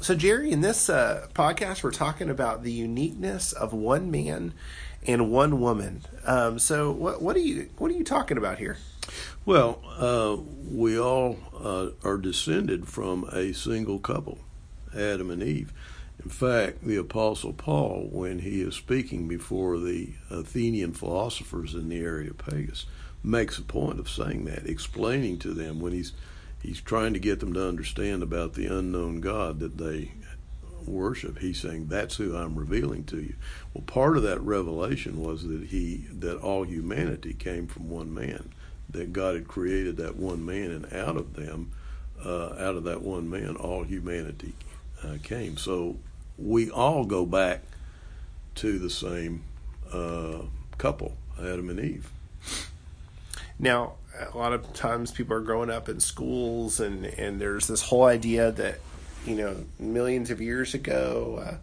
So, 0.00 0.16
Jerry, 0.16 0.50
in 0.50 0.62
this 0.62 0.90
uh, 0.90 1.28
podcast, 1.32 1.84
we're 1.84 1.92
talking 1.92 2.28
about 2.28 2.64
the 2.64 2.72
uniqueness 2.72 3.52
of 3.52 3.72
one 3.72 4.10
man 4.10 4.52
and 5.06 5.30
one 5.30 5.60
woman. 5.60 6.02
Um, 6.24 6.58
so, 6.58 6.90
what, 6.90 7.22
what 7.22 7.36
are 7.36 7.40
you 7.40 7.70
what 7.78 7.92
are 7.92 7.94
you 7.94 8.02
talking 8.02 8.36
about 8.36 8.58
here? 8.58 8.78
Well, 9.44 9.80
uh, 9.96 10.38
we 10.68 10.98
all 10.98 11.38
uh, 11.56 11.90
are 12.02 12.18
descended 12.18 12.88
from 12.88 13.28
a 13.30 13.52
single 13.52 14.00
couple, 14.00 14.38
Adam 14.92 15.30
and 15.30 15.40
Eve. 15.40 15.72
In 16.22 16.30
fact, 16.30 16.84
the 16.84 16.96
Apostle 16.96 17.52
Paul, 17.52 18.08
when 18.10 18.40
he 18.40 18.62
is 18.62 18.74
speaking 18.74 19.28
before 19.28 19.78
the 19.78 20.14
Athenian 20.30 20.94
philosophers 20.94 21.74
in 21.74 21.88
the 21.88 22.00
Areopagus, 22.00 22.86
makes 23.22 23.58
a 23.58 23.62
point 23.62 24.00
of 24.00 24.10
saying 24.10 24.46
that, 24.46 24.66
explaining 24.66 25.38
to 25.38 25.54
them 25.54 25.78
when 25.78 25.92
he's 25.92 26.12
he's 26.62 26.80
trying 26.80 27.12
to 27.14 27.18
get 27.18 27.40
them 27.40 27.52
to 27.54 27.68
understand 27.68 28.22
about 28.22 28.54
the 28.54 28.66
unknown 28.66 29.20
God 29.20 29.60
that 29.60 29.78
they 29.78 30.12
worship. 30.86 31.38
He's 31.38 31.60
saying 31.60 31.86
that's 31.88 32.16
who 32.16 32.36
I'm 32.36 32.54
revealing 32.56 33.04
to 33.04 33.20
you. 33.20 33.34
Well, 33.74 33.84
part 33.84 34.16
of 34.16 34.22
that 34.22 34.40
revelation 34.40 35.22
was 35.22 35.46
that 35.46 35.64
he 35.68 36.06
that 36.12 36.38
all 36.38 36.64
humanity 36.64 37.34
came 37.34 37.66
from 37.66 37.90
one 37.90 38.12
man, 38.14 38.52
that 38.90 39.12
God 39.12 39.34
had 39.34 39.48
created 39.48 39.96
that 39.98 40.16
one 40.16 40.44
man, 40.44 40.70
and 40.70 40.92
out 40.92 41.16
of 41.16 41.34
them, 41.34 41.72
uh, 42.24 42.52
out 42.52 42.76
of 42.76 42.84
that 42.84 43.02
one 43.02 43.28
man, 43.28 43.56
all 43.56 43.82
humanity 43.82 44.54
uh, 45.02 45.16
came. 45.22 45.56
So 45.56 45.96
we 46.38 46.70
all 46.70 47.04
go 47.04 47.26
back 47.26 47.62
to 48.56 48.78
the 48.78 48.90
same 48.90 49.42
uh, 49.92 50.42
couple, 50.78 51.16
Adam 51.38 51.68
and 51.70 51.80
Eve. 51.80 52.10
Now, 53.58 53.94
a 54.32 54.36
lot 54.36 54.52
of 54.52 54.72
times 54.72 55.10
people 55.10 55.36
are 55.36 55.40
growing 55.40 55.70
up 55.70 55.88
in 55.88 56.00
schools, 56.00 56.80
and 56.80 57.04
and 57.04 57.40
there's 57.40 57.66
this 57.66 57.82
whole 57.82 58.04
idea 58.04 58.52
that 58.52 58.78
you 59.24 59.34
know 59.34 59.56
millions 59.78 60.30
of 60.30 60.40
years 60.40 60.74
ago, 60.74 61.58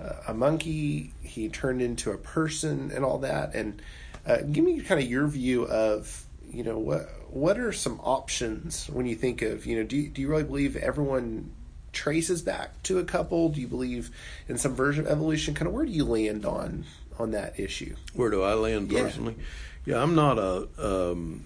uh, 0.00 0.02
uh, 0.02 0.16
a 0.28 0.34
monkey 0.34 1.12
he 1.22 1.48
turned 1.48 1.82
into 1.82 2.10
a 2.10 2.18
person 2.18 2.90
and 2.94 3.04
all 3.04 3.18
that. 3.18 3.54
And 3.54 3.80
uh, 4.26 4.38
give 4.50 4.64
me 4.64 4.80
kind 4.80 5.02
of 5.02 5.08
your 5.08 5.26
view 5.26 5.64
of 5.66 6.24
you 6.50 6.62
know 6.62 6.78
what 6.78 7.08
what 7.30 7.58
are 7.58 7.72
some 7.72 7.98
options 8.02 8.88
when 8.90 9.06
you 9.06 9.14
think 9.14 9.42
of 9.42 9.64
you 9.64 9.76
know 9.76 9.84
do 9.84 9.96
you, 9.96 10.08
do 10.08 10.20
you 10.20 10.28
really 10.28 10.44
believe 10.44 10.76
everyone 10.76 11.50
traces 11.92 12.42
back 12.42 12.82
to 12.84 12.98
a 12.98 13.04
couple? 13.04 13.50
Do 13.50 13.60
you 13.60 13.68
believe 13.68 14.10
in 14.48 14.58
some 14.58 14.74
version 14.74 15.06
of 15.06 15.10
evolution? 15.10 15.54
Kind 15.54 15.68
of 15.68 15.74
where 15.74 15.84
do 15.84 15.92
you 15.92 16.04
land 16.04 16.44
on 16.44 16.84
on 17.18 17.32
that 17.32 17.58
issue? 17.60 17.94
Where 18.14 18.30
do 18.30 18.42
I 18.42 18.54
land 18.54 18.90
personally? 18.90 19.36
Yeah. 19.38 19.44
Yeah, 19.84 20.02
I'm 20.02 20.14
not 20.14 20.38
a 20.38 20.68
um, 20.78 21.44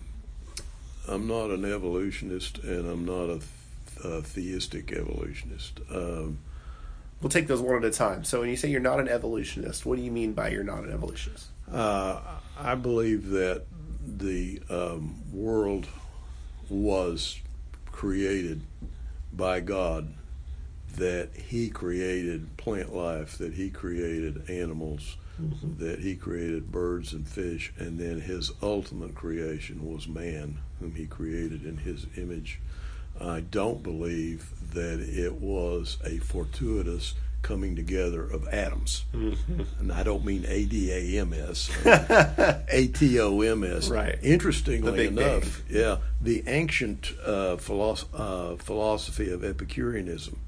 I'm 1.09 1.27
not 1.27 1.51
an 1.51 1.65
evolutionist, 1.65 2.59
and 2.59 2.89
I'm 2.89 3.05
not 3.05 3.31
a, 3.31 3.41
a 4.09 4.23
theistic 4.23 4.93
evolutionist. 4.93 5.81
Um, 5.91 6.39
we'll 7.21 7.31
take 7.31 7.47
those 7.47 7.61
one 7.61 7.77
at 7.77 7.85
a 7.85 7.91
time. 7.91 8.25
So, 8.25 8.41
when 8.41 8.51
you 8.51 8.57
say 8.57 8.69
you're 8.69 8.81
not 8.81 9.01
an 9.01 9.09
evolutionist, 9.09 9.87
what 9.87 9.97
do 9.97 10.03
you 10.03 10.11
mean 10.11 10.33
by 10.33 10.49
you're 10.49 10.65
not 10.65 10.85
an 10.85 10.93
evolutionist? 10.93 11.47
Uh, 11.71 12.21
I 12.59 12.75
believe 12.75 13.31
that 13.31 13.65
the 14.07 14.61
um, 14.71 15.17
world 15.33 15.87
was 16.69 17.41
created 17.93 18.63
by 19.33 19.61
God, 19.61 20.13
that 20.97 21.31
He 21.35 21.71
created 21.71 22.57
plant 22.57 22.95
life, 22.95 23.39
that 23.39 23.55
He 23.55 23.71
created 23.71 24.49
animals 24.51 25.17
mm-hmm. 25.41 25.85
that 25.85 26.01
he 26.01 26.15
created 26.17 26.73
birds 26.73 27.13
and 27.13 27.27
fish, 27.27 27.73
and 27.79 27.99
then 27.99 28.21
his 28.21 28.53
ultimate 28.63 29.15
creation 29.15 29.85
was 29.85 30.09
man, 30.09 30.59
whom 30.81 30.95
he 30.95 31.07
created 31.07 31.65
in 31.65 31.79
his 31.79 32.07
image. 32.17 32.61
I 33.21 33.41
don't 33.41 33.83
believe 33.83 34.51
that 34.73 35.01
it 35.01 35.35
was 35.35 35.99
a 36.05 36.19
fortuitous 36.19 37.15
coming 37.47 37.77
together 37.77 38.23
of 38.23 38.49
atoms. 38.49 39.05
Mm-hmm. 39.15 39.63
And 39.79 39.93
I 39.93 40.03
don't 40.03 40.25
mean 40.25 40.45
A 40.49 40.65
D 40.65 40.91
A 40.91 41.21
M 41.21 41.33
S, 41.33 41.71
A 41.87 42.89
T 42.89 43.21
O 43.21 43.41
M 43.41 43.63
S. 43.63 43.89
Right. 43.89 44.19
Interestingly 44.21 45.07
enough, 45.07 45.63
yeah, 45.71 45.99
the 46.21 46.43
ancient 46.49 47.13
uh, 47.25 47.57
philosoph- 47.57 48.09
uh, 48.13 48.57
philosophy 48.57 49.31
of 49.31 49.45
Epicureanism 49.45 50.39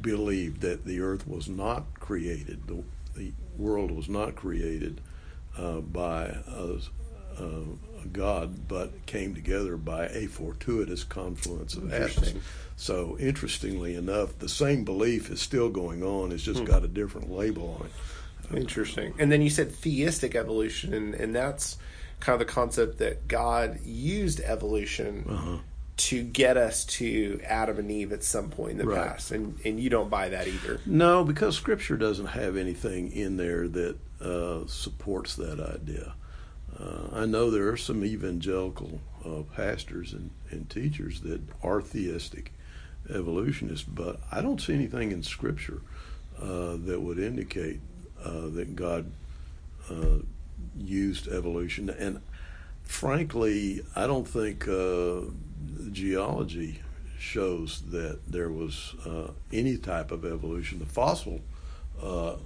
believed 0.00 0.62
that 0.62 0.84
the 0.84 1.00
earth 1.00 1.28
was 1.28 1.48
not 1.48 1.84
created, 2.00 2.66
the, 2.66 2.82
the 3.14 3.32
world 3.56 3.90
was 3.90 4.08
not 4.08 4.34
created 4.34 5.00
uh, 5.56 5.80
by 5.80 6.24
a, 6.24 6.78
a, 7.38 7.62
God, 8.12 8.66
but 8.66 9.06
came 9.06 9.34
together 9.34 9.76
by 9.76 10.06
a 10.06 10.26
fortuitous 10.26 11.04
confluence 11.04 11.74
of 11.74 11.92
atoms. 11.92 12.34
So, 12.76 13.16
interestingly 13.18 13.94
enough, 13.94 14.38
the 14.38 14.48
same 14.48 14.84
belief 14.84 15.30
is 15.30 15.40
still 15.40 15.68
going 15.68 16.02
on. 16.02 16.32
It's 16.32 16.42
just 16.42 16.60
hmm. 16.60 16.66
got 16.66 16.82
a 16.82 16.88
different 16.88 17.30
label 17.30 17.78
on 17.80 17.86
it. 17.86 18.58
Interesting. 18.58 19.14
And 19.18 19.30
then 19.30 19.40
you 19.40 19.50
said 19.50 19.70
theistic 19.70 20.34
evolution, 20.34 20.92
and, 20.92 21.14
and 21.14 21.34
that's 21.34 21.78
kind 22.18 22.34
of 22.40 22.46
the 22.46 22.52
concept 22.52 22.98
that 22.98 23.28
God 23.28 23.80
used 23.84 24.40
evolution 24.40 25.24
uh-huh 25.28 25.58
to 26.02 26.22
get 26.24 26.56
us 26.56 26.84
to 26.84 27.40
Adam 27.44 27.78
and 27.78 27.90
Eve 27.90 28.12
at 28.12 28.24
some 28.24 28.50
point 28.50 28.72
in 28.72 28.78
the 28.78 28.86
right. 28.86 29.08
past, 29.08 29.30
and 29.30 29.58
and 29.64 29.78
you 29.78 29.88
don't 29.88 30.10
buy 30.10 30.28
that 30.28 30.48
either. 30.48 30.80
No, 30.84 31.22
because 31.22 31.56
Scripture 31.56 31.96
doesn't 31.96 32.26
have 32.26 32.56
anything 32.56 33.12
in 33.12 33.36
there 33.36 33.68
that 33.68 33.96
uh, 34.20 34.66
supports 34.66 35.36
that 35.36 35.60
idea. 35.60 36.14
Uh, 36.78 37.08
I 37.12 37.26
know 37.26 37.50
there 37.50 37.68
are 37.68 37.76
some 37.76 38.04
evangelical 38.04 39.00
uh, 39.24 39.42
pastors 39.54 40.12
and, 40.12 40.30
and 40.50 40.68
teachers 40.68 41.20
that 41.20 41.40
are 41.62 41.80
theistic 41.80 42.52
evolutionists, 43.08 43.86
but 43.86 44.18
I 44.32 44.40
don't 44.40 44.60
see 44.60 44.74
anything 44.74 45.12
in 45.12 45.22
Scripture 45.22 45.82
uh, 46.40 46.76
that 46.84 47.00
would 47.00 47.18
indicate 47.20 47.80
uh, 48.24 48.48
that 48.48 48.74
God 48.74 49.12
uh, 49.88 50.18
used 50.76 51.28
evolution. 51.28 51.90
And 51.90 52.22
frankly, 52.82 53.82
I 53.94 54.08
don't 54.08 54.26
think 54.26 54.66
geology 55.92 56.80
shows 57.18 57.82
that 57.90 58.20
there 58.26 58.50
was 58.50 58.94
uh, 59.06 59.30
any 59.52 59.76
type 59.76 60.10
of 60.10 60.24
evolution. 60.24 60.78
The 60.78 60.86
fossil 60.86 61.40
uh, 62.02 62.36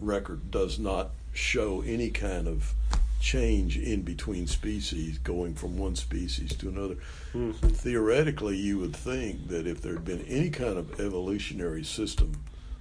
record 0.00 0.50
does 0.50 0.78
not 0.78 1.10
show 1.32 1.82
any 1.82 2.10
kind 2.10 2.48
of 2.48 2.74
change 3.20 3.78
in 3.78 4.02
between 4.02 4.46
species 4.46 5.18
going 5.18 5.54
from 5.54 5.78
one 5.78 5.96
species 5.96 6.54
to 6.56 6.68
another. 6.68 6.96
Mm-hmm. 7.34 7.68
Theoretically, 7.68 8.56
you 8.56 8.78
would 8.78 8.94
think 8.94 9.48
that 9.48 9.66
if 9.66 9.80
there 9.80 9.94
had 9.94 10.04
been 10.04 10.22
any 10.22 10.50
kind 10.50 10.76
of 10.76 11.00
evolutionary 11.00 11.84
system 11.84 12.32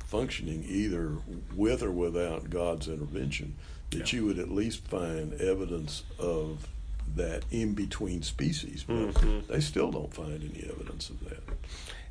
functioning, 0.06 0.66
either 0.68 1.18
with 1.56 1.82
or 1.82 1.92
without 1.92 2.50
God's 2.50 2.88
intervention, 2.88 3.56
that 3.92 4.12
yeah. 4.12 4.20
you 4.20 4.26
would 4.26 4.40
at 4.40 4.52
least 4.52 4.88
find 4.88 5.34
evidence 5.34 6.04
of 6.20 6.68
that 7.16 7.44
in 7.52 7.74
between 7.74 8.22
species, 8.22 8.84
but 8.86 8.96
mm-hmm. 8.96 9.52
they 9.52 9.60
still 9.60 9.92
don't 9.92 10.14
find 10.14 10.42
any 10.44 10.68
evidence 10.70 11.10
of 11.10 11.20
that. 11.30 11.44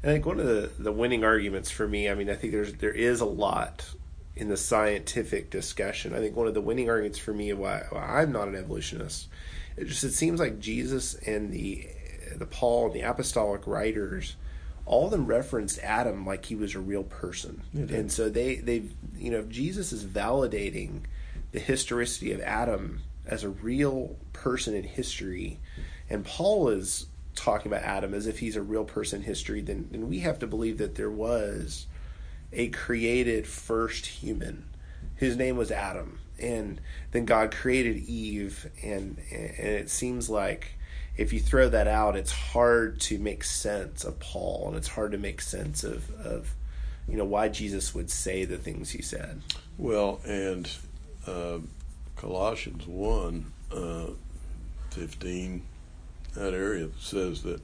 I 0.02 0.08
think 0.08 0.26
one 0.26 0.38
of 0.38 0.46
the, 0.46 0.70
the 0.78 0.92
winning 0.92 1.24
arguments 1.24 1.70
for 1.70 1.88
me, 1.88 2.10
I 2.10 2.14
mean, 2.14 2.28
I 2.28 2.34
think 2.34 2.52
there's 2.52 2.74
there 2.74 2.92
is 2.92 3.20
a 3.20 3.26
lot 3.26 3.86
in 4.36 4.48
the 4.48 4.56
scientific 4.56 5.50
discussion. 5.50 6.14
I 6.14 6.18
think 6.18 6.36
one 6.36 6.46
of 6.46 6.54
the 6.54 6.60
winning 6.60 6.90
arguments 6.90 7.18
for 7.18 7.32
me 7.32 7.52
why, 7.52 7.84
why 7.90 8.20
I'm 8.20 8.32
not 8.32 8.48
an 8.48 8.54
evolutionist, 8.54 9.28
it 9.76 9.86
just 9.86 10.04
it 10.04 10.12
seems 10.12 10.40
like 10.40 10.58
Jesus 10.58 11.14
and 11.14 11.52
the 11.52 11.88
the 12.36 12.46
Paul 12.46 12.86
and 12.86 12.94
the 12.94 13.02
apostolic 13.02 13.66
writers, 13.66 14.36
all 14.86 15.06
of 15.06 15.10
them 15.10 15.26
referenced 15.26 15.78
Adam 15.80 16.26
like 16.26 16.44
he 16.46 16.54
was 16.54 16.74
a 16.74 16.80
real 16.80 17.04
person, 17.04 17.62
and 17.72 18.12
so 18.12 18.28
they 18.28 18.56
they 18.56 18.84
you 19.16 19.30
know 19.30 19.42
Jesus 19.42 19.92
is 19.92 20.04
validating 20.04 21.02
the 21.52 21.60
historicity 21.60 22.32
of 22.32 22.40
Adam 22.40 23.02
as 23.26 23.44
a 23.44 23.48
real 23.48 24.16
person 24.32 24.74
in 24.74 24.84
history, 24.84 25.60
and 26.10 26.24
Paul 26.24 26.68
is 26.68 27.06
talking 27.34 27.70
about 27.70 27.82
Adam 27.82 28.14
as 28.14 28.26
if 28.26 28.38
he's 28.38 28.56
a 28.56 28.62
real 28.62 28.84
person 28.84 29.20
in 29.20 29.26
history, 29.26 29.60
then, 29.60 29.88
then 29.90 30.08
we 30.08 30.20
have 30.20 30.38
to 30.38 30.46
believe 30.46 30.78
that 30.78 30.94
there 30.94 31.10
was 31.10 31.86
a 32.52 32.68
created 32.68 33.46
first 33.46 34.06
human. 34.06 34.64
His 35.16 35.36
name 35.36 35.56
was 35.56 35.70
Adam, 35.70 36.20
and 36.38 36.80
then 37.12 37.24
God 37.24 37.50
created 37.52 37.96
Eve, 37.96 38.70
and 38.82 39.18
and 39.30 39.68
it 39.68 39.90
seems 39.90 40.28
like 40.28 40.74
if 41.16 41.32
you 41.32 41.40
throw 41.40 41.68
that 41.68 41.86
out, 41.86 42.16
it's 42.16 42.32
hard 42.32 43.00
to 43.02 43.18
make 43.18 43.44
sense 43.44 44.04
of 44.04 44.18
Paul, 44.18 44.68
and 44.68 44.76
it's 44.76 44.88
hard 44.88 45.12
to 45.12 45.18
make 45.18 45.40
sense 45.40 45.84
of 45.84 46.10
of 46.20 46.54
you 47.08 47.16
know 47.16 47.24
why 47.24 47.48
Jesus 47.48 47.94
would 47.94 48.10
say 48.10 48.44
the 48.44 48.56
things 48.56 48.90
he 48.90 49.02
said. 49.02 49.42
Well, 49.78 50.20
and 50.24 50.70
uh, 51.26 51.58
Colossians 52.24 52.86
1 52.86 53.52
uh, 53.70 54.06
15, 54.92 55.62
that 56.32 56.54
area 56.54 56.88
says 56.98 57.42
that 57.42 57.60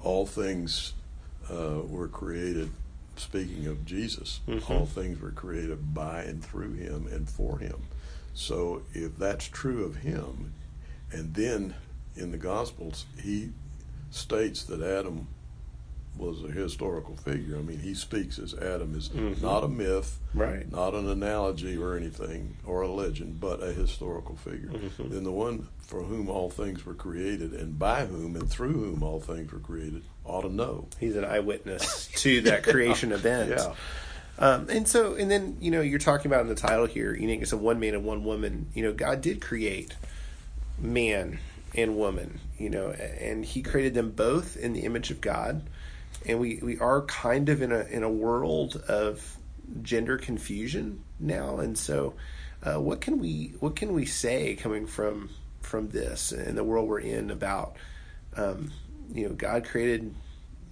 all 0.00 0.24
things 0.24 0.92
uh, 1.50 1.80
were 1.84 2.06
created, 2.06 2.70
speaking 3.16 3.66
of 3.66 3.84
Jesus, 3.84 4.38
mm-hmm. 4.46 4.72
all 4.72 4.86
things 4.86 5.20
were 5.20 5.32
created 5.32 5.92
by 5.92 6.22
and 6.22 6.44
through 6.44 6.74
him 6.74 7.08
and 7.08 7.28
for 7.28 7.58
him. 7.58 7.82
So 8.32 8.82
if 8.92 9.18
that's 9.18 9.48
true 9.48 9.84
of 9.84 9.96
him, 9.96 10.54
and 11.10 11.34
then 11.34 11.74
in 12.14 12.30
the 12.30 12.38
Gospels, 12.38 13.06
he 13.20 13.50
states 14.12 14.62
that 14.64 14.82
Adam 14.82 15.26
was 16.18 16.42
a 16.44 16.48
historical 16.52 17.16
figure. 17.16 17.56
I 17.56 17.62
mean, 17.62 17.78
he 17.78 17.94
speaks 17.94 18.38
as 18.38 18.54
Adam 18.54 18.96
is 18.96 19.08
Mhm. 19.10 19.40
not 19.42 19.62
a 19.64 19.68
myth, 19.68 20.18
Right. 20.34 20.70
not 20.70 20.94
an 20.94 21.08
analogy 21.08 21.76
or 21.76 21.96
anything 21.96 22.56
or 22.64 22.82
a 22.82 22.88
legend, 22.90 23.40
but 23.40 23.62
a 23.62 23.72
historical 23.72 24.36
figure. 24.36 24.68
Mhm. 24.70 25.10
Then 25.10 25.24
the 25.24 25.32
one 25.32 25.68
for 25.86 26.02
whom 26.02 26.28
all 26.28 26.50
things 26.50 26.84
were 26.84 26.94
created, 26.94 27.52
and 27.52 27.78
by 27.78 28.06
whom 28.06 28.34
and 28.36 28.48
through 28.50 28.72
whom 28.72 29.02
all 29.02 29.20
things 29.20 29.52
were 29.52 29.58
created, 29.60 30.02
ought 30.24 30.42
to 30.42 30.48
know. 30.52 30.88
He's 30.98 31.14
an 31.16 31.24
eyewitness 31.24 32.08
to 32.16 32.40
that 32.42 32.62
creation 32.64 33.12
event. 33.12 33.50
Yeah. 33.50 33.74
Um, 34.38 34.66
and 34.68 34.86
so, 34.86 35.14
and 35.14 35.30
then, 35.30 35.56
you 35.60 35.70
know, 35.70 35.80
you're 35.80 35.98
talking 35.98 36.30
about 36.30 36.42
in 36.42 36.48
the 36.48 36.54
title 36.54 36.86
here, 36.86 37.14
you 37.14 37.26
know, 37.26 37.32
it's 37.34 37.52
a 37.52 37.56
one 37.56 37.78
man 37.80 37.94
and 37.94 38.04
one 38.04 38.22
woman. 38.24 38.66
You 38.74 38.82
know, 38.82 38.92
God 38.92 39.20
did 39.22 39.40
create 39.40 39.94
man 40.78 41.38
and 41.74 41.96
woman, 41.96 42.40
you 42.58 42.68
know, 42.70 42.90
and 42.90 43.44
he 43.44 43.62
created 43.62 43.94
them 43.94 44.10
both 44.10 44.56
in 44.56 44.72
the 44.72 44.80
image 44.80 45.10
of 45.10 45.20
God. 45.20 45.62
And 46.24 46.40
we, 46.40 46.58
we 46.62 46.78
are 46.78 47.02
kind 47.02 47.48
of 47.48 47.62
in 47.62 47.72
a, 47.72 47.80
in 47.80 48.02
a 48.02 48.10
world 48.10 48.76
of 48.88 49.36
gender 49.82 50.16
confusion 50.16 51.02
now. 51.20 51.58
And 51.58 51.76
so, 51.76 52.14
uh, 52.62 52.80
what 52.80 53.00
can 53.00 53.18
we, 53.18 53.52
what 53.60 53.76
can 53.76 53.92
we 53.92 54.06
say 54.06 54.54
coming 54.56 54.86
from, 54.86 55.30
from 55.60 55.90
this 55.90 56.32
and 56.32 56.56
the 56.56 56.64
world 56.64 56.88
we're 56.88 57.00
in 57.00 57.30
about, 57.30 57.76
um, 58.36 58.72
you 59.12 59.28
know, 59.28 59.34
God 59.34 59.64
created 59.64 60.14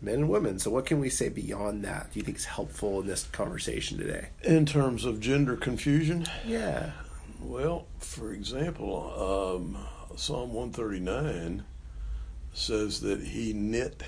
men 0.02 0.14
and 0.16 0.28
women. 0.28 0.58
So, 0.58 0.70
what 0.70 0.86
can 0.86 0.98
we 1.00 1.08
say 1.08 1.28
beyond 1.28 1.84
that? 1.84 2.12
Do 2.12 2.18
you 2.18 2.24
think 2.24 2.36
is 2.36 2.44
helpful 2.46 3.00
in 3.00 3.06
this 3.06 3.24
conversation 3.24 3.98
today? 3.98 4.28
In 4.42 4.66
terms 4.66 5.04
of 5.04 5.20
gender 5.20 5.56
confusion, 5.56 6.26
Yeah. 6.46 6.90
well, 7.40 7.86
for 8.00 8.32
example, 8.32 9.12
um, 9.76 9.78
Psalm 10.16 10.52
139 10.52 11.64
says 12.52 13.00
that 13.00 13.20
He 13.22 13.52
knit 13.52 14.02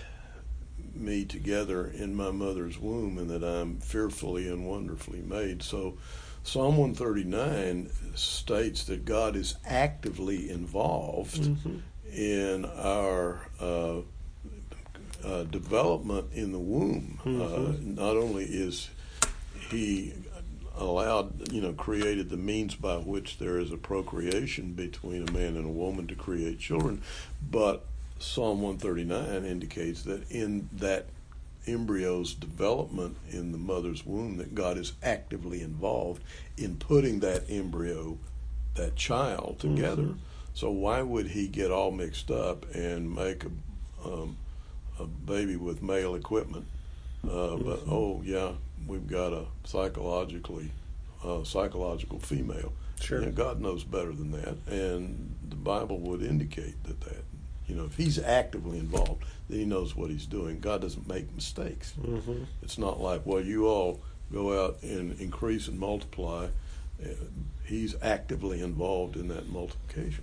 me 1.01 1.25
together 1.25 1.87
in 1.87 2.15
my 2.15 2.31
mother's 2.31 2.79
womb 2.79 3.19
and 3.19 3.29
that 3.31 3.43
I'm 3.45 3.79
fearfully 3.79 4.49
and 4.49 4.67
wonderfully 4.67 5.21
made. 5.21 5.63
So, 5.63 5.97
Psalm 6.43 6.77
139 6.77 7.91
states 8.15 8.85
that 8.85 9.05
God 9.05 9.35
is 9.37 9.57
actively 9.67 10.49
involved 10.51 11.41
Mm-hmm. 11.43 11.77
in 12.13 12.65
our 12.65 13.49
uh, 13.61 13.99
uh, 15.25 15.43
development 15.45 16.27
in 16.33 16.53
the 16.53 16.59
womb. 16.59 17.19
Uh, 17.25 17.29
Mhm. 17.29 17.97
not 17.97 18.17
only 18.17 18.45
is 18.45 18.91
He 19.71 20.13
allowed, 20.79 21.51
you 21.53 21.61
know, 21.61 21.73
created 21.73 22.29
the 22.31 22.37
means 22.37 22.75
by 22.77 22.97
which 22.99 23.39
there 23.39 23.59
is 23.59 23.73
a 23.73 23.77
procreation 23.77 24.75
between 24.75 25.27
a 25.27 25.33
man 25.33 25.57
and 25.57 25.65
a 25.67 25.71
woman 25.73 26.07
to 26.07 26.15
create 26.15 26.59
children, 26.61 27.03
but 27.51 27.87
Psalm 28.19 28.63
139 28.63 29.45
indicates 29.45 30.03
that 30.03 30.31
in 30.31 30.69
that 30.73 31.07
embryo's 31.67 32.33
development 32.35 33.17
in 33.31 33.53
the 33.53 33.59
mother's 33.59 34.07
womb 34.07 34.37
that 34.39 34.55
God 34.55 34.79
is 34.79 34.93
actively 35.03 35.63
involved 35.63 36.23
in 36.57 36.77
putting 36.77 37.21
that 37.21 37.45
embryo 37.51 38.17
that 38.77 38.95
child 38.97 39.59
together. 39.59 40.03
Mhm. 40.03 40.17
So 40.55 40.71
why 40.71 41.03
would 41.03 41.29
he 41.29 41.49
get 41.49 41.71
all 41.71 41.91
mixed 41.91 42.31
up 42.31 42.65
and 42.75 43.15
make 43.15 43.45
a, 43.45 43.51
um, 44.09 44.37
a 44.99 45.05
baby 45.07 45.57
with 45.57 45.83
male 45.83 46.15
equipment? 46.15 46.67
Uh, 47.25 47.57
But 47.57 47.85
Mhm. 47.87 47.93
oh 47.93 48.23
yeah, 48.25 48.53
we've 48.87 49.07
got 49.09 49.33
a 49.33 49.47
psychologically 49.65 50.71
uh, 51.25 51.43
psychological 51.43 52.21
female. 52.21 52.73
Sure. 53.01 53.29
God 53.33 53.61
knows 53.61 53.83
better 53.83 54.13
than 54.13 54.31
that, 54.31 54.57
and 54.69 55.35
the 55.49 55.57
Bible 55.57 55.99
would 55.99 56.23
indicate 56.23 56.83
that 56.85 57.01
that 57.01 57.25
you 57.67 57.75
know 57.75 57.85
if 57.85 57.97
He's 57.97 58.19
actively 58.19 58.79
involved, 58.79 59.25
then 59.49 59.59
He 59.59 59.65
knows 59.65 59.95
what 59.97 60.11
He's 60.11 60.27
doing. 60.27 60.61
God 60.61 60.81
doesn't 60.83 61.09
make 61.09 61.35
mistakes. 61.35 61.93
Mm-hmm. 62.01 62.45
It's 62.63 62.79
not 62.79 63.01
like 63.01 63.23
well, 63.25 63.41
you 63.41 63.67
all 63.67 64.01
go 64.33 64.65
out 64.65 64.79
and 64.83 65.19
increase 65.21 65.69
and 65.69 65.79
multiply. 65.79 66.49
Uh, 67.03 67.09
He's 67.65 67.97
actively 68.01 68.61
involved 68.61 69.17
in 69.17 69.27
that 69.29 69.49
multiplication. 69.49 70.23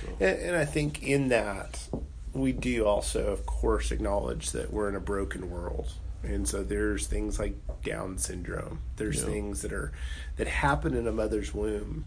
So, 0.00 0.08
And, 0.20 0.38
and 0.40 0.56
I 0.56 0.66
think 0.66 1.02
in 1.02 1.28
that, 1.28 1.88
we 2.34 2.52
do 2.52 2.84
also, 2.84 3.28
of 3.28 3.46
course, 3.46 3.90
acknowledge 3.90 4.50
that 4.50 4.72
we're 4.72 4.88
in 4.90 4.94
a 4.94 5.00
broken 5.00 5.50
world. 5.50 5.92
And 6.22 6.46
so 6.46 6.62
there's 6.62 7.06
things 7.06 7.38
like 7.38 7.54
Down 7.82 8.18
syndrome. 8.18 8.80
There's 8.96 9.20
Yeah. 9.20 9.26
things 9.30 9.62
that 9.62 9.72
are 9.72 9.92
that 10.36 10.46
happen 10.48 10.94
in 10.94 11.06
a 11.06 11.12
mother's 11.12 11.52
womb 11.54 12.04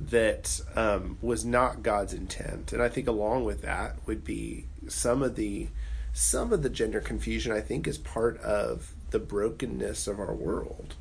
that 0.00 0.60
um, 0.74 1.18
was 1.20 1.44
not 1.44 1.82
God's 1.82 2.14
intent. 2.14 2.72
And 2.72 2.82
I 2.82 2.88
think 2.88 3.06
along 3.06 3.44
with 3.44 3.62
that 3.62 3.96
would 4.06 4.24
be 4.24 4.66
some 4.88 5.22
of 5.22 5.36
the 5.36 5.68
some 6.12 6.52
of 6.52 6.62
the 6.62 6.70
gender 6.70 7.00
confusion. 7.00 7.52
I 7.52 7.60
think 7.60 7.86
is 7.86 7.98
part 7.98 8.38
of 8.40 8.92
the 9.10 9.18
brokenness 9.18 10.06
of 10.06 10.18
our 10.18 10.34
world. 10.34 10.94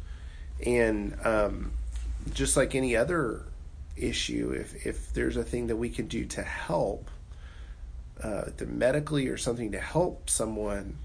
And 0.65 1.17
um, 1.23 1.71
just 2.33 2.57
like 2.57 2.75
any 2.75 2.95
other 2.95 3.43
issue, 3.95 4.51
if 4.51 4.85
if 4.85 5.13
there's 5.13 5.37
a 5.37 5.43
thing 5.43 5.67
that 5.67 5.77
we 5.77 5.89
can 5.89 6.07
do 6.07 6.25
to 6.25 6.43
help, 6.43 7.09
uh, 8.21 8.45
medically 8.67 9.27
or 9.27 9.37
something 9.37 9.71
to 9.71 9.79
help 9.79 10.29
someone, 10.29 10.97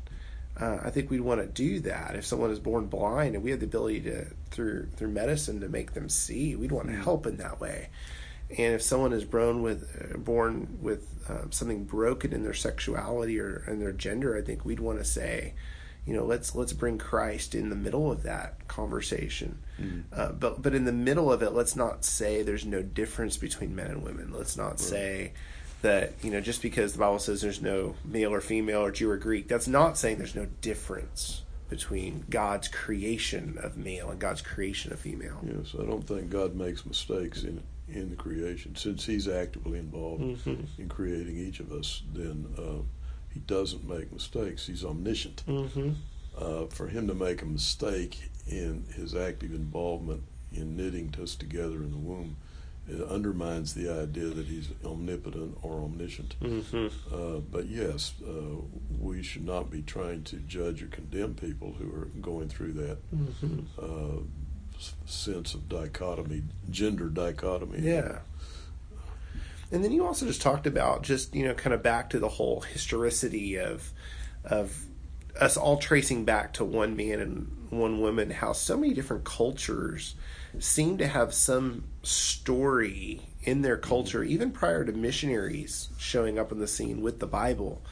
uh, 0.60 0.78
I 0.84 0.90
think 0.90 1.10
we'd 1.10 1.20
want 1.20 1.40
to 1.40 1.46
do 1.46 1.80
that. 1.80 2.14
If 2.14 2.24
someone 2.24 2.50
is 2.50 2.60
born 2.60 2.86
blind 2.86 3.34
and 3.34 3.42
we 3.42 3.50
have 3.50 3.60
the 3.60 3.66
ability 3.66 4.02
to 4.02 4.26
through 4.50 4.88
through 4.96 5.08
medicine 5.08 5.60
to 5.60 5.68
make 5.68 5.94
them 5.94 6.08
see, 6.08 6.54
we'd 6.54 6.72
want 6.72 6.88
to 6.88 6.94
help 6.94 7.26
in 7.26 7.38
that 7.38 7.60
way. 7.60 7.88
And 8.56 8.74
if 8.74 8.82
someone 8.82 9.12
is 9.12 9.24
born 9.24 9.62
with 9.62 10.12
uh, 10.14 10.18
born 10.18 10.78
with 10.80 11.08
um, 11.28 11.50
something 11.50 11.84
broken 11.84 12.32
in 12.32 12.42
their 12.44 12.54
sexuality 12.54 13.40
or 13.40 13.64
in 13.66 13.80
their 13.80 13.92
gender, 13.92 14.36
I 14.36 14.42
think 14.42 14.64
we'd 14.64 14.80
want 14.80 14.98
to 14.98 15.04
say, 15.04 15.54
you 16.06 16.14
know, 16.14 16.24
let's 16.24 16.54
let's 16.54 16.72
bring 16.72 16.98
Christ 16.98 17.54
in 17.54 17.70
the 17.70 17.76
middle 17.76 18.12
of 18.12 18.22
that 18.22 18.68
conversation. 18.68 19.58
Uh, 20.12 20.32
but 20.32 20.62
but 20.62 20.74
in 20.74 20.84
the 20.84 20.92
middle 20.92 21.32
of 21.32 21.42
it, 21.42 21.50
let's 21.50 21.74
not 21.74 22.04
say 22.04 22.42
there's 22.42 22.66
no 22.66 22.80
difference 22.82 23.36
between 23.36 23.74
men 23.74 23.88
and 23.88 24.04
women. 24.04 24.32
Let's 24.32 24.56
not 24.56 24.78
say 24.78 25.32
that 25.84 26.12
you 26.22 26.30
know 26.30 26.40
just 26.40 26.60
because 26.62 26.92
the 26.94 26.98
Bible 26.98 27.18
says 27.18 27.40
there's 27.40 27.62
no 27.62 27.94
male 28.04 28.32
or 28.32 28.40
female 28.40 28.80
or 28.84 28.90
Jew 28.90 29.10
or 29.10 29.16
Greek, 29.16 29.48
that's 29.48 29.68
not 29.68 29.96
saying 29.96 30.18
there's 30.18 30.34
no 30.34 30.46
difference 30.60 31.42
between 31.68 32.24
God's 32.28 32.68
creation 32.68 33.58
of 33.62 33.76
male 33.76 34.10
and 34.10 34.18
God's 34.20 34.42
creation 34.42 34.92
of 34.92 34.98
female. 35.00 35.40
yes, 35.42 35.74
I 35.80 35.84
don't 35.84 36.06
think 36.06 36.30
God 36.30 36.54
makes 36.56 36.84
mistakes 36.86 37.42
in 37.44 37.62
in 37.88 38.08
the 38.10 38.16
creation. 38.16 38.74
Since 38.76 39.04
He's 39.06 39.28
actively 39.28 39.78
involved 39.78 40.22
Mhm. 40.22 40.66
in 40.78 40.88
creating 40.88 41.36
each 41.36 41.60
of 41.60 41.70
us, 41.70 42.02
then 42.14 42.46
uh, 42.58 42.82
He 43.32 43.40
doesn't 43.40 43.86
make 43.88 44.12
mistakes. 44.12 44.66
He's 44.66 44.84
omniscient. 44.84 45.42
Mm-hmm. 45.46 45.90
uh, 46.36 46.66
for 46.66 46.88
him 46.88 47.06
to 47.06 47.14
make 47.14 47.42
a 47.42 47.46
mistake 47.46 48.18
in 48.48 48.84
his 48.96 49.14
active 49.14 49.52
involvement 49.54 50.20
in 50.52 50.76
knitting 50.76 51.14
us 51.22 51.36
together 51.36 51.76
in 51.76 51.92
the 51.92 51.96
womb, 51.96 52.36
it 52.86 53.02
undermines 53.08 53.74
the 53.74 53.88
idea 53.90 54.26
that 54.26 54.46
he's 54.46 54.68
omnipotent 54.84 55.56
or 55.62 55.82
omniscient. 55.84 56.36
Mm-hmm. 56.40 57.14
Uh, 57.14 57.40
but 57.40 57.66
yes, 57.66 58.12
uh, 58.26 58.56
we 59.00 59.22
should 59.22 59.44
not 59.44 59.70
be 59.70 59.80
trying 59.82 60.22
to 60.24 60.36
judge 60.36 60.82
or 60.82 60.86
condemn 60.86 61.34
people 61.34 61.72
who 61.78 61.90
are 61.94 62.06
going 62.20 62.48
through 62.48 62.72
that 62.74 62.98
Mm-hmm. 63.14 63.60
uh, 63.78 64.22
sense 65.06 65.54
of 65.54 65.68
dichotomy, 65.68 66.42
gender 66.70 67.08
dichotomy. 67.08 67.78
Yeah. 67.80 68.18
And 69.72 69.82
then 69.82 69.92
you 69.92 70.04
also 70.06 70.26
just 70.26 70.42
talked 70.42 70.66
about 70.66 71.02
just 71.02 71.34
you 71.34 71.44
know 71.44 71.54
kind 71.54 71.72
of 71.72 71.82
back 71.82 72.10
to 72.10 72.18
the 72.18 72.28
whole 72.28 72.60
historicity 72.60 73.58
of 73.58 73.92
of 74.44 74.84
us 75.40 75.56
all 75.56 75.78
tracing 75.78 76.24
back 76.24 76.52
to 76.54 76.64
one 76.64 76.96
man 76.96 77.20
and 77.20 77.66
one 77.70 78.00
woman. 78.00 78.30
How 78.30 78.52
so 78.52 78.76
many 78.76 78.94
different 78.94 79.24
cultures 79.24 80.14
seem 80.58 80.98
to 80.98 81.06
have 81.06 81.34
some 81.34 81.84
story 82.02 83.20
in 83.42 83.62
their 83.62 83.76
culture, 83.76 84.22
even 84.24 84.50
prior 84.50 84.84
to 84.84 84.92
missionaries 84.92 85.88
showing 85.98 86.38
up 86.38 86.52
on 86.52 86.58
the 86.58 86.68
scene 86.68 87.02
with 87.02 87.20
the 87.20 87.26
Bible, 87.26 87.82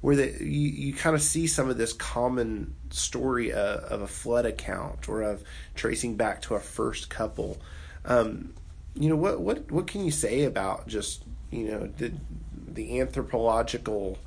where 0.00 0.16
the, 0.16 0.26
you, 0.40 0.68
you 0.68 0.94
kind 0.94 1.14
of 1.14 1.22
see 1.22 1.46
some 1.46 1.68
of 1.68 1.78
this 1.78 1.92
common 1.92 2.74
story 2.90 3.52
uh, 3.52 3.78
of 3.88 4.02
a 4.02 4.06
flood 4.06 4.46
account 4.46 5.08
or 5.08 5.22
of 5.22 5.42
tracing 5.74 6.16
back 6.16 6.42
to 6.42 6.54
a 6.54 6.60
first 6.60 7.10
couple. 7.10 7.58
Um, 8.04 8.54
you 8.94 9.08
know 9.08 9.16
what 9.16 9.40
what 9.40 9.70
what 9.70 9.86
can 9.86 10.04
you 10.04 10.10
say 10.10 10.44
about 10.44 10.86
just 10.86 11.24
you 11.50 11.68
know 11.68 11.86
the 11.98 12.12
the 12.68 13.00
anthropological 13.00 14.18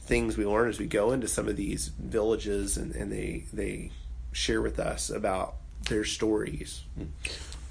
things 0.00 0.36
we 0.36 0.44
learn 0.44 0.68
as 0.68 0.78
we 0.78 0.86
go 0.86 1.12
into 1.12 1.26
some 1.26 1.48
of 1.48 1.56
these 1.56 1.88
villages 1.88 2.76
and, 2.76 2.94
and 2.94 3.10
they 3.10 3.44
they 3.52 3.90
share 4.32 4.60
with 4.60 4.78
us 4.78 5.10
about 5.10 5.56
their 5.86 6.04
stories. 6.04 6.82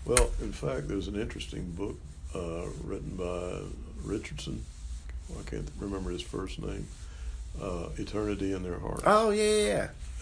Well, 0.06 0.30
in 0.42 0.52
fact, 0.52 0.88
there's 0.88 1.08
an 1.08 1.20
interesting 1.20 1.72
book 1.72 1.98
uh, 2.36 2.66
written 2.84 3.16
by 3.16 3.60
Richardson. 4.04 4.64
I 5.40 5.50
can't 5.50 5.70
remember 5.80 6.12
his 6.12 6.22
first 6.22 6.62
name. 6.62 6.88
Uh, 7.62 7.90
Eternity 7.98 8.52
in 8.52 8.64
Their 8.64 8.80
Hearts, 8.80 9.04
Oh 9.06 9.30
yeah, 9.30 9.44
yeah, 9.44 9.66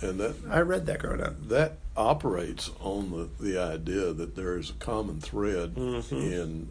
yeah. 0.01 0.10
and 0.10 0.19
that 0.19 0.36
I 0.50 0.60
read 0.60 0.86
that 0.88 1.00
growing 1.00 1.21
up. 1.21 1.48
that 1.48 1.77
operates 1.95 2.69
on 2.81 3.10
the 3.12 3.29
the 3.41 3.57
idea 3.57 4.12
that 4.12 4.36
there 4.36 4.57
is 4.57 4.69
a 4.69 4.74
common 4.74 5.21
thread 5.21 5.75
Mhm. 5.75 6.12
in 6.12 6.69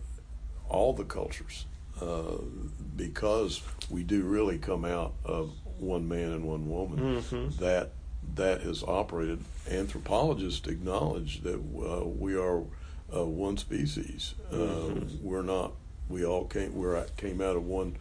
all 0.69 0.93
the 0.93 1.05
cultures, 1.05 1.65
uh, 2.03 2.37
because 2.95 3.63
we 3.89 4.03
do 4.03 4.23
really 4.23 4.59
come 4.59 4.85
out 4.85 5.15
of 5.25 5.51
one 5.79 6.07
man 6.07 6.31
and 6.33 6.45
one 6.45 6.69
woman. 6.69 7.23
Mhm. 7.23 7.57
That 7.57 7.93
that 8.35 8.63
has 8.63 8.83
operated. 8.83 9.45
Anthropologists 9.71 10.67
acknowledge 10.67 11.43
that 11.43 11.57
uh, 11.57 12.05
we 12.05 12.37
are 12.37 12.63
uh, 13.15 13.25
one 13.25 13.57
species. 13.57 14.35
Uh, 14.53 14.57
mm-hmm. 14.57 15.25
We're 15.25 15.43
not. 15.43 15.73
We 16.09 16.25
all 16.25 16.45
came. 16.45 16.77
We 16.77 16.89
came 17.17 17.41
out 17.41 17.57
of 17.57 17.65
one 17.65 17.97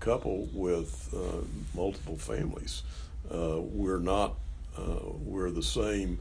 couple 0.00 0.48
with 0.52 1.14
uh, 1.16 1.44
multiple 1.76 2.16
families. 2.16 2.82
Uh, 3.30 3.60
we're 3.60 4.00
not. 4.00 4.34
we're 4.76 5.50
the 5.50 5.62
same. 5.62 6.18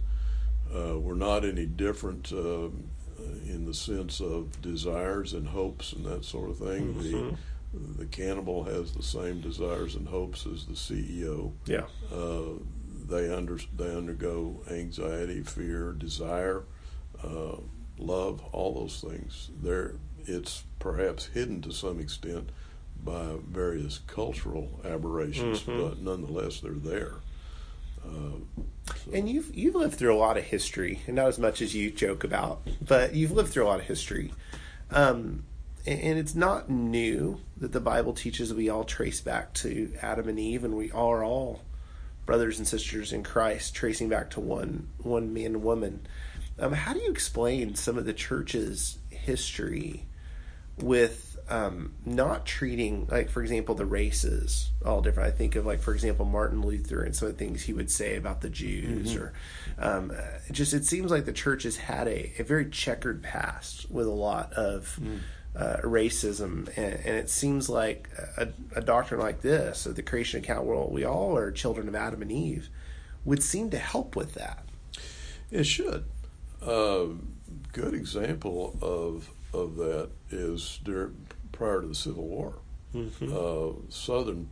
we're 0.71 1.15
not 1.15 1.43
any 1.43 1.65
different 1.65 2.31
in 3.45 3.65
the 3.65 3.73
sense 3.73 4.19
of 4.19 4.61
desires 4.61 5.33
and 5.33 5.47
hopes 5.47 5.93
and 5.93 6.05
that 6.05 6.25
sort 6.25 6.49
of 6.49 6.57
thing. 6.57 6.93
Mm-hmm. 6.93 7.11
The 7.11 7.37
the 7.73 8.05
cannibal 8.05 8.63
has 8.65 8.91
the 8.91 9.03
same 9.03 9.41
desires 9.41 9.95
and 9.95 10.07
hopes 10.07 10.45
as 10.45 10.65
the 10.65 10.73
CEO. 10.73 11.53
Yeah. 11.65 11.85
Uh, 12.13 12.59
they 13.07 13.33
under 13.33 13.59
they 13.75 13.95
undergo 13.95 14.61
anxiety, 14.69 15.41
fear, 15.41 15.91
desire, 15.91 16.63
uh, 17.23 17.57
love, 17.97 18.43
all 18.51 18.73
those 18.73 19.01
things. 19.01 19.49
There, 19.61 19.95
it's 20.25 20.63
perhaps 20.79 21.27
hidden 21.27 21.61
to 21.61 21.71
some 21.71 21.99
extent 21.99 22.49
by 23.03 23.35
various 23.47 23.99
cultural 24.07 24.79
aberrations, 24.85 25.61
mm-hmm. 25.61 25.81
but 25.81 26.01
nonetheless 26.01 26.59
they're 26.59 26.71
there. 26.71 27.15
Uh, 28.05 28.39
so. 28.95 29.11
And 29.13 29.29
you've 29.29 29.55
you've 29.55 29.75
lived 29.75 29.95
through 29.95 30.15
a 30.15 30.17
lot 30.17 30.37
of 30.37 30.43
history, 30.43 31.01
and 31.07 31.15
not 31.15 31.27
as 31.27 31.39
much 31.39 31.61
as 31.61 31.73
you 31.75 31.91
joke 31.91 32.23
about, 32.23 32.61
but 32.85 33.15
you've 33.15 33.31
lived 33.31 33.51
through 33.51 33.65
a 33.65 33.67
lot 33.67 33.79
of 33.79 33.85
history. 33.85 34.33
Um, 34.91 35.45
and 35.85 36.17
it's 36.17 36.35
not 36.35 36.69
new 36.69 37.41
that 37.57 37.73
the 37.73 37.81
Bible 37.81 38.13
teaches 38.13 38.53
we 38.53 38.69
all 38.69 38.85
trace 38.85 39.19
back 39.19 39.53
to 39.55 39.93
Adam 40.01 40.29
and 40.29 40.39
Eve, 40.39 40.63
and 40.63 40.75
we 40.75 40.91
are 40.91 41.23
all 41.25 41.61
brothers 42.25 42.57
and 42.57 42.67
sisters 42.67 43.13
in 43.13 43.23
Christ, 43.23 43.75
tracing 43.75 44.09
back 44.09 44.31
to 44.31 44.39
one 44.39 44.89
one 44.99 45.33
man 45.33 45.45
and 45.45 45.63
woman. 45.63 46.07
Um, 46.59 46.73
how 46.73 46.93
do 46.93 46.99
you 46.99 47.09
explain 47.09 47.75
some 47.75 47.97
of 47.97 48.05
the 48.05 48.13
church's 48.13 48.97
history 49.09 50.05
with 50.77 51.37
um, 51.49 51.93
not 52.05 52.45
treating, 52.45 53.07
like 53.09 53.29
for 53.29 53.41
example, 53.41 53.75
the 53.75 53.85
races 53.85 54.69
all 54.85 55.01
different? 55.01 55.33
I 55.33 55.35
think 55.35 55.55
of 55.55 55.65
like 55.65 55.81
for 55.81 55.93
example 55.93 56.25
Martin 56.25 56.61
Luther 56.61 57.03
and 57.03 57.15
some 57.15 57.27
of 57.27 57.37
the 57.37 57.43
things 57.43 57.63
he 57.63 57.73
would 57.73 57.91
say 57.91 58.15
about 58.15 58.41
the 58.41 58.49
Jews, 58.49 59.13
mm-hmm. 59.13 59.23
or 59.23 59.33
um, 59.79 60.11
just 60.51 60.73
it 60.73 60.85
seems 60.85 61.11
like 61.11 61.25
the 61.25 61.33
church 61.33 61.63
has 61.63 61.77
had 61.77 62.07
a, 62.07 62.31
a 62.39 62.43
very 62.43 62.69
checkered 62.69 63.23
past 63.23 63.89
with 63.91 64.07
a 64.07 64.11
lot 64.11 64.53
of. 64.53 64.99
Mm 65.01 65.19
uh, 65.55 65.77
racism, 65.83 66.67
and, 66.77 66.95
and, 66.95 67.15
it 67.15 67.29
seems 67.29 67.69
like 67.69 68.09
a, 68.37 68.47
a, 68.75 68.81
doctrine 68.81 69.19
like 69.19 69.41
this, 69.41 69.85
of 69.85 69.95
the 69.95 70.01
creation 70.01 70.39
account, 70.43 70.65
where 70.65 70.79
we 70.85 71.03
all 71.03 71.37
are 71.37 71.51
children 71.51 71.87
of 71.87 71.93
Adam 71.93 72.23
and 72.23 72.31
Eve, 72.31 72.69
would 73.23 73.43
seem 73.43 73.69
to 73.69 73.77
help 73.77 74.15
with 74.15 74.33
that. 74.33 74.65
It 75.51 75.65
should. 75.65 76.05
Uh, 76.61 77.05
good 77.71 77.93
example 77.93 78.77
of 78.81 79.29
of 79.53 79.75
that 79.75 80.09
is 80.31 80.79
during, 80.83 81.27
prior 81.51 81.81
to 81.81 81.87
the 81.87 81.95
Civil 81.95 82.27
War. 82.27 82.55
Mm-hmm. 82.95 83.31
Uh, 83.31 83.89
Southern 83.89 84.49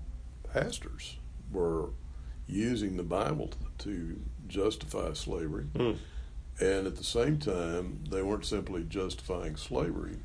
pastors 0.53 1.17
were 1.51 1.89
using 2.48 2.98
the 2.98 3.03
Bible 3.03 3.48
to, 3.48 3.58
to 3.86 4.22
justify 4.48 5.13
slavery. 5.13 5.65
Mm. 5.74 5.98
And 6.60 6.88
at 6.88 6.96
the 6.96 7.03
same 7.03 7.39
time, 7.39 8.03
they 8.10 8.22
weren't 8.22 8.46
simply 8.46 8.84
justifying 8.84 9.55
slavery, 9.55 10.17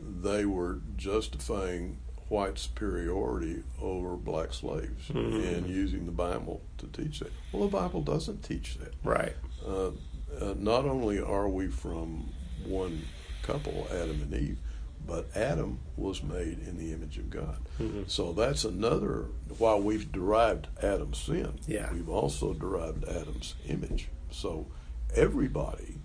they 0.00 0.44
were 0.44 0.80
justifying 0.96 1.98
white 2.28 2.58
superiority 2.58 3.62
over 3.80 4.16
black 4.16 4.52
slaves 4.52 5.08
mm-hmm. 5.08 5.40
and 5.40 5.66
using 5.66 6.04
the 6.06 6.12
Bible 6.12 6.60
to 6.76 6.86
teach 6.88 7.20
that. 7.20 7.32
Well, 7.52 7.68
the 7.68 7.76
Bible 7.76 8.02
doesn't 8.02 8.42
teach 8.42 8.76
that. 8.78 8.94
Right. 9.02 9.34
Uh, 9.66 9.88
uh, 10.40 10.54
not 10.56 10.84
only 10.84 11.20
are 11.20 11.48
we 11.48 11.68
from 11.68 12.30
one 12.66 13.02
couple, 13.42 13.86
Adam 13.90 14.22
and 14.22 14.34
Eve, 14.34 14.58
but 15.06 15.34
Adam 15.34 15.80
was 15.96 16.22
made 16.22 16.58
in 16.58 16.76
the 16.76 16.92
image 16.92 17.16
of 17.16 17.30
God. 17.30 17.58
Mm-hmm. 17.80 18.02
So 18.08 18.32
that's 18.32 18.64
another, 18.64 19.26
while 19.56 19.80
we've 19.80 20.12
derived 20.12 20.66
Adam's 20.82 21.18
sin, 21.18 21.58
yeah. 21.66 21.90
we've 21.92 22.10
also 22.10 22.52
derived 22.52 23.04
Adam's 23.04 23.54
image. 23.66 24.08
So 24.30 24.66
everybody, 25.14 25.96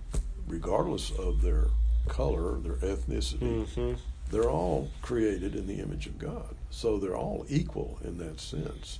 regardless 0.48 1.12
of 1.12 1.42
their 1.42 1.68
color, 2.08 2.60
their 2.60 2.76
ethnicity, 2.76 3.66
mm-hmm. 3.66 3.94
they're 4.32 4.50
all 4.50 4.90
created 5.02 5.56
in 5.56 5.68
the 5.68 5.80
image 5.80 6.08
of 6.08 6.18
God. 6.18 6.56
So 6.70 6.98
they're 6.98 7.16
all 7.16 7.46
equal 7.50 8.00
in 8.04 8.18
that 8.18 8.40
sense. 8.40 9.00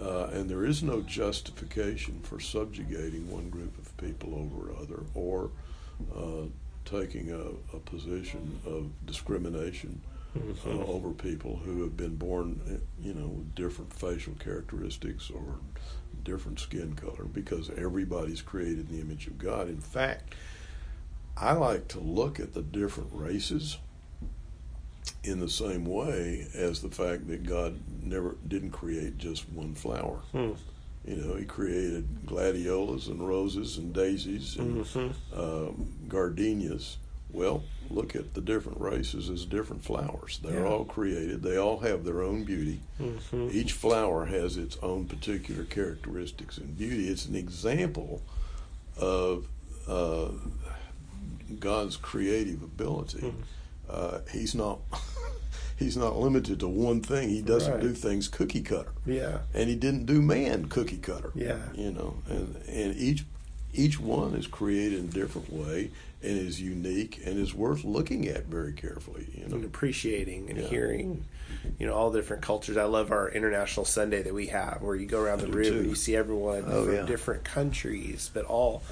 Uh, 0.00 0.28
and 0.32 0.50
there 0.50 0.64
is 0.64 0.82
no 0.82 1.00
justification 1.00 2.20
for 2.22 2.38
subjugating 2.38 3.30
one 3.30 3.48
group 3.48 3.78
of 3.78 3.96
people 3.96 4.34
over 4.34 4.70
another 4.70 5.04
or 5.14 5.50
uh, 6.14 6.46
taking 6.84 7.30
a, 7.30 7.76
a, 7.76 7.80
position 7.80 8.60
of 8.66 8.90
discrimination 9.06 10.00
mm-hmm. 10.36 10.68
uh, 10.68 10.84
over 10.84 11.10
people 11.10 11.56
who 11.64 11.82
have 11.82 11.96
been 11.96 12.14
born, 12.14 12.80
you 13.00 13.14
know, 13.14 13.26
with 13.26 13.54
different 13.54 13.92
facial 13.92 14.34
characteristics 14.34 15.30
or 15.30 15.60
different 16.24 16.60
skin 16.60 16.94
color 16.94 17.24
because 17.24 17.70
everybody's 17.78 18.42
created 18.42 18.90
in 18.90 18.96
the 18.96 19.00
image 19.00 19.26
of 19.26 19.38
God. 19.38 19.68
In 19.68 19.80
fact, 19.80 20.34
I 21.36 21.52
like 21.52 21.88
to 21.88 22.00
look 22.00 22.40
at 22.40 22.54
the 22.54 22.62
different 22.62 23.10
races 23.12 23.78
in 25.22 25.40
the 25.40 25.48
same 25.48 25.84
way 25.84 26.46
as 26.54 26.80
the 26.80 26.88
fact 26.88 27.28
that 27.28 27.44
God 27.44 27.78
never 28.02 28.36
didn't 28.46 28.70
create 28.70 29.18
just 29.18 29.48
one 29.50 29.74
flower. 29.74 30.20
Hmm. 30.32 30.52
You 31.04 31.16
know, 31.16 31.34
He 31.36 31.44
created 31.44 32.26
gladiolas 32.26 33.08
and 33.08 33.26
roses 33.26 33.76
and 33.76 33.92
daisies 33.92 34.56
and 34.56 34.84
mm-hmm. 34.84 35.40
um, 35.40 35.92
gardenias. 36.08 36.98
Well, 37.30 37.64
look 37.90 38.16
at 38.16 38.34
the 38.34 38.40
different 38.40 38.80
races 38.80 39.28
as 39.28 39.44
different 39.44 39.84
flowers. 39.84 40.40
They're 40.42 40.60
yeah. 40.60 40.68
all 40.68 40.84
created. 40.84 41.42
They 41.42 41.56
all 41.56 41.80
have 41.80 42.04
their 42.04 42.22
own 42.22 42.44
beauty. 42.44 42.80
Mm-hmm. 43.00 43.50
Each 43.52 43.72
flower 43.72 44.24
has 44.24 44.56
its 44.56 44.78
own 44.82 45.04
particular 45.04 45.64
characteristics 45.64 46.56
and 46.58 46.76
beauty. 46.76 47.08
It's 47.08 47.26
an 47.26 47.36
example 47.36 48.22
of 48.96 49.46
uh, 49.86 50.28
God's 51.58 51.96
creative 51.96 52.62
ability. 52.62 53.18
Mm-hmm. 53.18 53.40
Uh, 53.88 54.18
he's 54.32 54.54
not 54.54 54.80
he's 55.76 55.96
not 55.96 56.16
limited 56.16 56.60
to 56.60 56.68
one 56.68 57.00
thing. 57.00 57.28
He 57.28 57.42
doesn't 57.42 57.74
right. 57.74 57.80
do 57.80 57.92
things 57.92 58.28
cookie 58.28 58.62
cutter. 58.62 58.92
Yeah, 59.04 59.38
and 59.54 59.68
he 59.68 59.76
didn't 59.76 60.06
do 60.06 60.20
man 60.20 60.66
cookie 60.66 60.98
cutter. 60.98 61.30
Yeah, 61.34 61.58
you 61.74 61.92
know, 61.92 62.16
and 62.28 62.56
and 62.68 62.96
each 62.96 63.24
each 63.72 64.00
one 64.00 64.34
is 64.34 64.46
created 64.46 64.98
in 65.00 65.04
a 65.06 65.08
different 65.08 65.52
way 65.52 65.90
and 66.22 66.38
is 66.38 66.60
unique 66.60 67.20
and 67.24 67.38
is 67.38 67.54
worth 67.54 67.84
looking 67.84 68.26
at 68.26 68.46
very 68.46 68.72
carefully. 68.72 69.28
You 69.34 69.48
know, 69.48 69.56
and 69.56 69.64
appreciating 69.64 70.50
and 70.50 70.58
yeah. 70.58 70.68
hearing. 70.68 71.24
You 71.78 71.86
know 71.86 71.94
all 71.94 72.10
the 72.10 72.20
different 72.20 72.42
cultures. 72.42 72.76
I 72.76 72.84
love 72.84 73.10
our 73.10 73.28
International 73.30 73.84
Sunday 73.84 74.22
that 74.22 74.34
we 74.34 74.46
have, 74.48 74.82
where 74.82 74.96
you 74.96 75.06
go 75.06 75.20
around 75.20 75.40
the 75.40 75.48
room 75.48 75.78
and 75.78 75.86
you 75.86 75.94
see 75.94 76.16
everyone 76.16 76.64
oh, 76.66 76.84
from 76.84 76.94
yeah. 76.94 77.06
different 77.06 77.44
countries, 77.44 78.30
but 78.32 78.44
all 78.44 78.82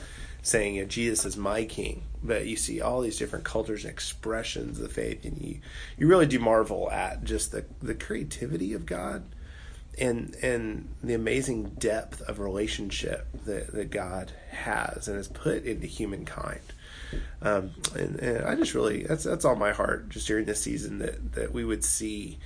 saying, 0.44 0.76
you 0.76 0.82
know, 0.82 0.88
Jesus 0.88 1.24
is 1.24 1.36
my 1.36 1.64
king. 1.64 2.02
But 2.22 2.46
you 2.46 2.56
see 2.56 2.80
all 2.80 3.00
these 3.00 3.18
different 3.18 3.44
cultures 3.44 3.84
and 3.84 3.92
expressions 3.92 4.78
of 4.78 4.92
faith, 4.92 5.24
and 5.24 5.40
you, 5.40 5.60
you 5.98 6.06
really 6.06 6.26
do 6.26 6.38
marvel 6.38 6.90
at 6.90 7.24
just 7.24 7.50
the, 7.50 7.64
the 7.82 7.94
creativity 7.94 8.72
of 8.72 8.86
God 8.86 9.24
and 9.98 10.34
and 10.42 10.88
the 11.04 11.14
amazing 11.14 11.64
depth 11.78 12.20
of 12.22 12.40
relationship 12.40 13.28
that, 13.44 13.72
that 13.72 13.90
God 13.90 14.32
has 14.50 15.06
and 15.06 15.16
has 15.16 15.28
put 15.28 15.64
into 15.64 15.86
humankind. 15.86 16.60
Um, 17.40 17.72
and, 17.94 18.18
and, 18.18 18.44
I 18.44 18.56
just 18.56 18.74
really 18.74 19.04
that's 19.04 19.24
that's 19.24 19.44
all 19.44 19.54
my 19.54 19.72
heart 19.72 20.08
just 20.08 20.26
during 20.26 20.46
this 20.46 20.60
season 20.60 20.98
that 20.98 21.34
that 21.34 21.52
we 21.52 21.64
would 21.64 21.84
see 21.84 22.38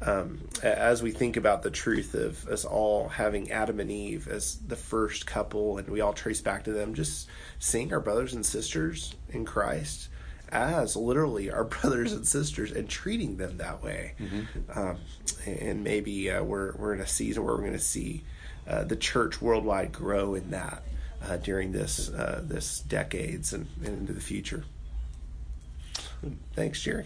um, 0.00 0.40
as 0.62 1.02
we 1.02 1.12
think 1.12 1.36
about 1.36 1.62
the 1.62 1.70
truth 1.70 2.14
of 2.14 2.46
us 2.48 2.64
all 2.64 3.08
having 3.08 3.50
Adam 3.50 3.80
and 3.80 3.90
Eve 3.90 4.28
as 4.28 4.56
the 4.56 4.76
first 4.76 5.26
couple, 5.26 5.78
and 5.78 5.88
we 5.88 6.00
all 6.00 6.12
trace 6.12 6.40
back 6.40 6.64
to 6.64 6.72
them, 6.72 6.94
just 6.94 7.28
seeing 7.58 7.92
our 7.92 8.00
brothers 8.00 8.34
and 8.34 8.44
sisters 8.44 9.14
in 9.30 9.44
Christ 9.44 10.08
as 10.50 10.94
literally 10.94 11.50
our 11.50 11.64
brothers 11.82 12.12
and 12.12 12.26
sisters 12.26 12.70
and 12.70 12.88
treating 12.88 13.36
them 13.36 13.56
that 13.58 13.82
way. 13.82 14.14
Mm-hmm. 14.20 14.78
Um, 14.78 14.98
and 15.46 15.84
maybe 15.84 16.30
uh, 16.30 16.42
we're, 16.42 16.74
we're 16.76 16.94
in 16.94 17.00
a 17.00 17.06
season 17.06 17.44
where 17.44 17.54
we're 17.54 17.60
going 17.60 17.72
to 17.72 17.78
see 17.78 18.24
uh, 18.66 18.84
the 18.84 18.96
church 18.96 19.40
worldwide 19.40 19.92
grow 19.92 20.34
in 20.34 20.50
that 20.50 20.82
uh, 21.22 21.36
during 21.38 21.72
this 21.72 22.08
uh, 22.10 22.40
this 22.42 22.80
decades 22.80 23.52
and, 23.52 23.66
and 23.84 23.98
into 23.98 24.12
the 24.12 24.20
future. 24.20 24.64
Thanks, 26.54 26.80
Jerry. 26.80 27.04